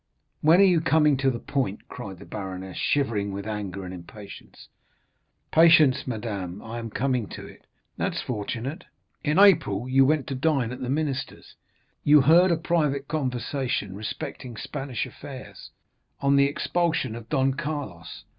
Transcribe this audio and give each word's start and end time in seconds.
"When 0.41 0.59
are 0.59 0.63
you 0.63 0.81
coming 0.81 1.15
to 1.17 1.29
the 1.29 1.37
point?" 1.37 1.87
cried 1.87 2.17
the 2.17 2.25
baroness, 2.25 2.75
shivering 2.75 3.31
with 3.33 3.45
anger 3.45 3.85
and 3.85 3.93
impatience. 3.93 4.67
"Patience, 5.51 6.07
madame, 6.07 6.59
I 6.63 6.79
am 6.79 6.89
coming 6.89 7.27
to 7.27 7.45
it." 7.45 7.67
"That's 7.97 8.19
fortunate." 8.19 8.85
"In 9.23 9.37
April 9.37 9.87
you 9.87 10.03
went 10.03 10.25
to 10.29 10.33
dine 10.33 10.71
at 10.71 10.81
the 10.81 10.89
minister's. 10.89 11.55
You 12.03 12.21
heard 12.21 12.49
a 12.49 12.57
private 12.57 13.07
conversation 13.07 13.93
respecting 13.95 14.57
Spanish 14.57 15.05
affairs—on 15.05 16.35
the 16.35 16.45
expulsion 16.49 17.15
of 17.15 17.29
Don 17.29 17.53
Carlos. 17.53 18.23